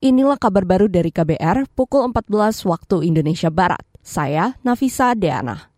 Inilah 0.00 0.40
kabar 0.40 0.64
baru 0.64 0.88
dari 0.88 1.12
KBR 1.12 1.76
pukul 1.76 2.08
14 2.08 2.64
waktu 2.64 3.04
Indonesia 3.04 3.52
Barat. 3.52 3.84
Saya 4.00 4.56
Nafisa 4.64 5.12
Deana. 5.12 5.68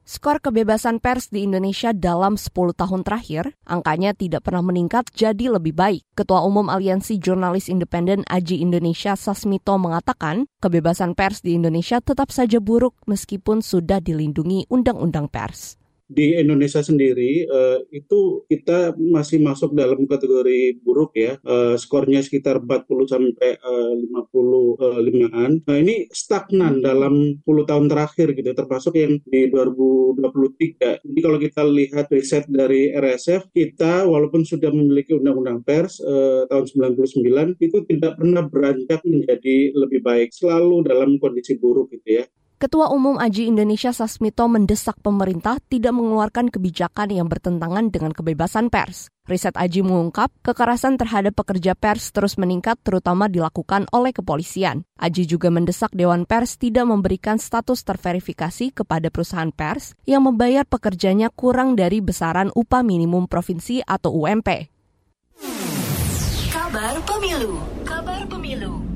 Skor 0.00 0.40
kebebasan 0.40 0.96
pers 0.96 1.28
di 1.28 1.44
Indonesia 1.44 1.92
dalam 1.92 2.40
10 2.40 2.72
tahun 2.72 3.04
terakhir, 3.04 3.52
angkanya 3.68 4.16
tidak 4.16 4.48
pernah 4.48 4.64
meningkat 4.64 5.12
jadi 5.12 5.60
lebih 5.60 5.76
baik. 5.76 6.08
Ketua 6.16 6.40
Umum 6.48 6.72
Aliansi 6.72 7.20
Jurnalis 7.20 7.68
Independen 7.68 8.24
Aji 8.32 8.64
Indonesia 8.64 9.12
Sasmito 9.12 9.76
mengatakan, 9.76 10.48
kebebasan 10.64 11.12
pers 11.12 11.44
di 11.44 11.52
Indonesia 11.52 12.00
tetap 12.00 12.32
saja 12.32 12.56
buruk 12.64 12.96
meskipun 13.04 13.60
sudah 13.60 14.00
dilindungi 14.00 14.72
Undang-Undang 14.72 15.28
Pers 15.28 15.76
di 16.06 16.38
Indonesia 16.38 16.80
sendiri 16.80 17.46
uh, 17.50 17.78
itu 17.90 18.46
kita 18.46 18.94
masih 18.94 19.42
masuk 19.42 19.74
dalam 19.74 20.06
kategori 20.06 20.78
buruk 20.82 21.12
ya. 21.18 21.38
Uh, 21.42 21.74
skornya 21.74 22.22
sekitar 22.22 22.62
40 22.62 22.86
sampai 23.10 23.50
uh, 23.60 23.94
55an 23.98 25.66
nah 25.66 25.76
ini 25.76 26.06
stagnan 26.10 26.80
dalam 26.80 27.38
10 27.42 27.70
tahun 27.70 27.86
terakhir 27.90 28.32
gitu 28.38 28.50
termasuk 28.54 28.94
yang 28.96 29.18
di 29.26 29.50
2023 29.50 31.02
jadi 31.04 31.20
kalau 31.22 31.38
kita 31.40 31.62
lihat 31.66 32.06
riset 32.12 32.44
dari 32.46 32.92
RSF 32.94 33.50
kita 33.50 34.06
walaupun 34.06 34.46
sudah 34.46 34.70
memiliki 34.70 35.16
undang-undang 35.16 35.62
pers 35.66 35.98
uh, 36.00 36.46
tahun 36.48 36.94
99 36.96 37.58
itu 37.58 37.78
tidak 37.88 38.18
pernah 38.18 38.44
beranjak 38.46 39.00
menjadi 39.04 39.74
lebih 39.74 40.00
baik. 40.02 40.30
Selalu 40.32 40.86
dalam 40.86 41.16
kondisi 41.18 41.58
buruk 41.58 41.92
gitu 41.92 42.22
ya 42.22 42.24
Ketua 42.56 42.88
Umum 42.88 43.20
Aji 43.20 43.52
Indonesia 43.52 43.92
Sasmito 43.92 44.48
mendesak 44.48 44.96
pemerintah 45.04 45.60
tidak 45.68 45.92
mengeluarkan 45.92 46.48
kebijakan 46.48 47.12
yang 47.12 47.28
bertentangan 47.28 47.92
dengan 47.92 48.16
kebebasan 48.16 48.72
pers. 48.72 49.12
Riset 49.28 49.52
Aji 49.60 49.84
mengungkap 49.84 50.32
kekerasan 50.40 50.96
terhadap 50.96 51.36
pekerja 51.36 51.76
pers 51.76 52.16
terus 52.16 52.40
meningkat 52.40 52.80
terutama 52.80 53.28
dilakukan 53.28 53.84
oleh 53.92 54.16
kepolisian. 54.16 54.88
Aji 54.96 55.28
juga 55.28 55.52
mendesak 55.52 55.92
Dewan 55.92 56.24
Pers 56.24 56.56
tidak 56.56 56.88
memberikan 56.88 57.36
status 57.36 57.84
terverifikasi 57.84 58.72
kepada 58.72 59.12
perusahaan 59.12 59.52
pers 59.52 59.92
yang 60.08 60.24
membayar 60.24 60.64
pekerjanya 60.64 61.28
kurang 61.28 61.76
dari 61.76 62.00
besaran 62.00 62.48
upah 62.56 62.80
minimum 62.80 63.28
provinsi 63.28 63.84
atau 63.84 64.16
UMP. 64.16 64.72
Kabar 66.48 66.96
Pemilu 67.04 67.60
Kabar 67.84 68.24
Pemilu 68.24 68.95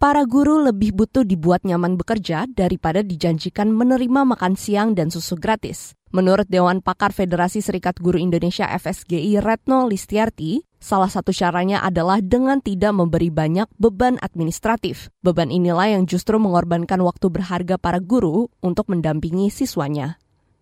para 0.00 0.24
guru 0.24 0.64
lebih 0.64 0.96
butuh 0.96 1.28
dibuat 1.28 1.60
nyaman 1.68 2.00
bekerja 2.00 2.48
daripada 2.48 3.04
dijanjikan 3.04 3.68
menerima 3.68 4.24
makan 4.32 4.56
siang 4.56 4.96
dan 4.96 5.12
susu 5.12 5.36
gratis. 5.36 5.92
Menurut 6.10 6.48
Dewan 6.48 6.80
Pakar 6.80 7.12
Federasi 7.12 7.60
Serikat 7.60 8.00
Guru 8.00 8.18
Indonesia 8.18 8.66
FSGI 8.66 9.38
Retno 9.44 9.86
Listiarti, 9.86 10.64
salah 10.80 11.06
satu 11.06 11.30
caranya 11.30 11.84
adalah 11.84 12.18
dengan 12.18 12.58
tidak 12.64 12.96
memberi 12.96 13.30
banyak 13.30 13.68
beban 13.76 14.16
administratif. 14.18 15.12
Beban 15.22 15.52
inilah 15.52 16.00
yang 16.00 16.08
justru 16.08 16.40
mengorbankan 16.40 16.98
waktu 17.04 17.30
berharga 17.30 17.76
para 17.76 18.00
guru 18.00 18.50
untuk 18.64 18.90
mendampingi 18.90 19.52
siswanya. 19.54 20.19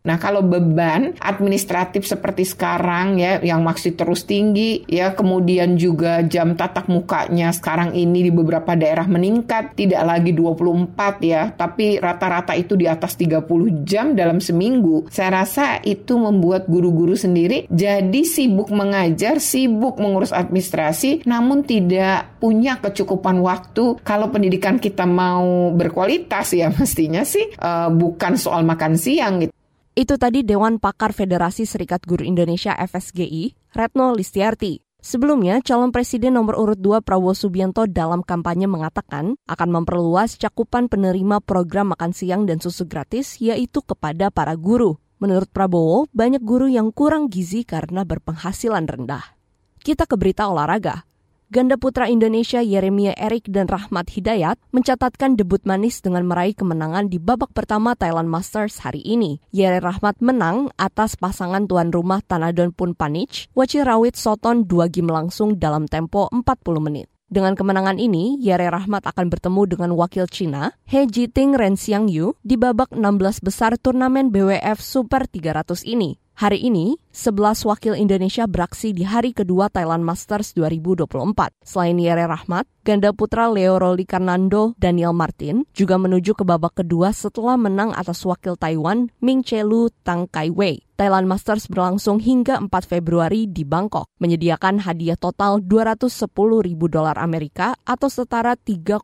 Nah, 0.09 0.17
kalau 0.17 0.41
beban 0.41 1.13
administratif 1.21 2.09
seperti 2.09 2.49
sekarang 2.49 3.21
ya 3.21 3.45
yang 3.45 3.61
masih 3.61 3.93
terus 3.93 4.25
tinggi 4.25 4.89
ya 4.89 5.13
kemudian 5.13 5.77
juga 5.77 6.25
jam 6.25 6.57
tatap 6.57 6.89
mukanya 6.89 7.53
sekarang 7.53 7.93
ini 7.93 8.25
di 8.25 8.33
beberapa 8.33 8.73
daerah 8.73 9.05
meningkat 9.05 9.77
tidak 9.77 10.01
lagi 10.09 10.33
24 10.33 10.97
ya, 11.21 11.53
tapi 11.53 12.01
rata-rata 12.01 12.57
itu 12.57 12.73
di 12.73 12.89
atas 12.89 13.21
30 13.21 13.45
jam 13.85 14.17
dalam 14.17 14.41
seminggu. 14.41 15.05
Saya 15.13 15.45
rasa 15.45 15.85
itu 15.85 16.17
membuat 16.17 16.65
guru-guru 16.65 17.13
sendiri 17.13 17.69
jadi 17.69 18.25
sibuk 18.25 18.73
mengajar, 18.73 19.45
sibuk 19.45 20.01
mengurus 20.01 20.33
administrasi 20.33 21.29
namun 21.29 21.67
tidak 21.69 22.41
punya 22.41 22.81
kecukupan 22.81 23.43
waktu 23.45 23.99
kalau 24.01 24.31
pendidikan 24.33 24.81
kita 24.81 25.05
mau 25.05 25.75
berkualitas 25.75 26.55
ya 26.55 26.73
mestinya 26.79 27.27
sih 27.27 27.53
uh, 27.59 27.91
bukan 27.93 28.39
soal 28.39 28.65
makan 28.65 28.95
siang 28.97 29.45
gitu. 29.45 29.58
Itu 29.99 30.15
tadi 30.15 30.47
Dewan 30.47 30.79
Pakar 30.79 31.11
Federasi 31.11 31.67
Serikat 31.67 32.07
Guru 32.07 32.23
Indonesia 32.23 32.71
FSGI, 32.71 33.75
Retno 33.75 34.15
Listiarti. 34.15 34.79
Sebelumnya, 35.03 35.59
calon 35.59 35.91
presiden 35.91 36.39
nomor 36.39 36.55
urut 36.55 36.79
2 36.79 37.03
Prabowo 37.03 37.35
Subianto 37.35 37.83
dalam 37.91 38.23
kampanye 38.23 38.71
mengatakan 38.71 39.35
akan 39.51 39.69
memperluas 39.75 40.39
cakupan 40.39 40.87
penerima 40.87 41.43
program 41.43 41.99
makan 41.99 42.15
siang 42.15 42.47
dan 42.47 42.63
susu 42.63 42.87
gratis 42.87 43.43
yaitu 43.43 43.83
kepada 43.83 44.31
para 44.31 44.55
guru. 44.55 45.03
Menurut 45.19 45.51
Prabowo, 45.51 46.07
banyak 46.15 46.47
guru 46.47 46.71
yang 46.71 46.95
kurang 46.95 47.27
gizi 47.27 47.67
karena 47.67 48.07
berpenghasilan 48.07 48.87
rendah. 48.87 49.35
Kita 49.83 50.07
ke 50.07 50.15
berita 50.15 50.47
olahraga. 50.47 51.08
Ganda 51.49 51.81
putra 51.81 52.13
Indonesia 52.13 52.61
Yeremia 52.61 53.17
Erik 53.17 53.49
dan 53.49 53.73
Rahmat 53.73 54.13
Hidayat 54.13 54.61
mencatatkan 54.69 55.33
debut 55.33 55.65
manis 55.65 56.05
dengan 56.05 56.29
meraih 56.29 56.53
kemenangan 56.53 57.09
di 57.09 57.17
babak 57.17 57.57
pertama 57.57 57.97
Thailand 57.97 58.29
Masters 58.29 58.85
hari 58.85 59.01
ini. 59.01 59.41
Yere 59.49 59.81
Rahmat 59.81 60.21
menang 60.21 60.69
atas 60.77 61.17
pasangan 61.17 61.65
tuan 61.65 61.89
rumah 61.89 62.21
Tanadon 62.21 62.77
Pun 62.77 62.93
Panich, 62.93 63.49
Wachirawit 63.57 64.13
Soton 64.13 64.69
dua 64.69 64.93
game 64.93 65.09
langsung 65.09 65.57
dalam 65.57 65.89
tempo 65.89 66.29
40 66.29 66.45
menit. 66.85 67.09
Dengan 67.33 67.57
kemenangan 67.57 67.97
ini, 67.97 68.37
Yere 68.45 68.69
Rahmat 68.69 69.09
akan 69.09 69.33
bertemu 69.33 69.73
dengan 69.73 69.97
wakil 69.97 70.29
Cina, 70.29 70.77
He 70.85 71.09
Jiting 71.09 71.57
Ren 71.57 71.81
Xiang 71.81 72.13
Yu, 72.13 72.37
di 72.45 72.61
babak 72.61 72.93
16 72.93 73.41
besar 73.41 73.73
turnamen 73.81 74.29
BWF 74.29 74.85
Super 74.85 75.25
300 75.25 75.81
ini. 75.89 76.21
Hari 76.39 76.71
ini, 76.71 76.95
11 77.11 77.67
wakil 77.67 77.99
Indonesia 77.99 78.47
beraksi 78.47 78.95
di 78.95 79.03
hari 79.03 79.35
kedua 79.35 79.67
Thailand 79.75 80.07
Masters 80.07 80.55
2024. 80.55 81.51
Selain 81.67 81.99
Yere 81.99 82.31
Rahmat, 82.31 82.63
ganda 82.87 83.11
putra 83.11 83.51
Leo 83.51 83.75
Roli 83.75 84.07
Karnando, 84.07 84.71
Daniel 84.79 85.11
Martin, 85.11 85.67
juga 85.75 85.99
menuju 85.99 86.39
ke 86.39 86.47
babak 86.47 86.79
kedua 86.79 87.11
setelah 87.11 87.59
menang 87.59 87.91
atas 87.91 88.23
wakil 88.23 88.55
Taiwan 88.55 89.11
Ming 89.19 89.43
Chelu 89.43 89.91
Tang 90.07 90.31
Kai 90.31 90.55
Wei. 90.55 90.87
Thailand 90.95 91.27
Masters 91.27 91.67
berlangsung 91.67 92.23
hingga 92.23 92.63
4 92.63 92.71
Februari 92.87 93.51
di 93.51 93.67
Bangkok, 93.67 94.07
menyediakan 94.23 94.87
hadiah 94.87 95.19
total 95.19 95.59
210 95.59 96.31
ribu 96.63 96.87
dolar 96.87 97.19
Amerika 97.19 97.75
atau 97.83 98.07
setara 98.07 98.55
3,3 98.55 99.03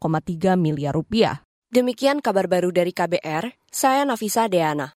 miliar 0.55 0.95
rupiah. 0.95 1.43
Demikian 1.75 2.23
kabar 2.23 2.47
baru 2.47 2.71
dari 2.71 2.95
KBR, 2.95 3.59
saya 3.75 4.07
Nafisa 4.07 4.47
Deana. 4.47 4.95